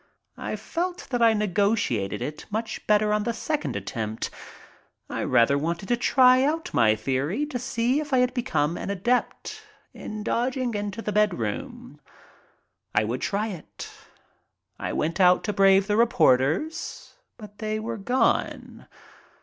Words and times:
I 0.39 0.55
felt 0.55 1.09
that 1.11 1.21
I 1.21 1.33
negotiated 1.33 2.23
it 2.23 2.47
much 2.49 2.87
better 2.87 3.13
on 3.13 3.21
the 3.21 3.33
second 3.35 3.75
attempt. 3.75 4.31
I 5.11 5.23
rather 5.23 5.59
wanted 5.59 5.89
to 5.89 5.95
try 5.95 6.43
out 6.43 6.73
my 6.73 6.95
theory 6.95 7.45
to 7.45 7.59
see 7.59 7.99
if 7.99 8.11
I 8.11 8.17
had 8.17 8.33
become 8.33 8.77
an 8.77 8.89
adept 8.89 9.61
in 9.93 10.23
dodging 10.23 10.73
into 10.73 11.03
the 11.03 11.11
bedroom. 11.11 12.01
I 12.95 13.03
would 13.03 13.21
try 13.21 13.49
it. 13.49 13.91
I 14.79 14.91
went 14.91 15.19
out 15.19 15.43
to 15.43 15.53
brave 15.53 15.85
the 15.85 15.97
reporters. 15.97 17.13
But 17.37 17.59
they 17.59 17.79
were 17.79 17.97
gone. 17.97 18.87